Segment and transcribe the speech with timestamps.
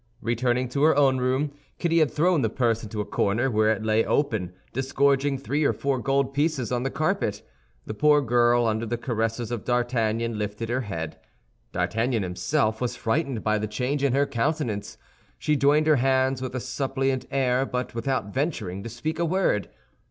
[0.23, 3.83] Returning to her own room, Kitty had thrown the purse into a corner, where it
[3.85, 7.43] lay open, disgorging three or four gold pieces on the carpet.
[7.85, 11.19] The poor girl, under the caresses of D'Artagnan, lifted her head.
[11.71, 14.97] D'Artagnan himself was frightened by the change in her countenance.
[15.37, 19.69] She joined her hands with a suppliant air, but without venturing to speak a word.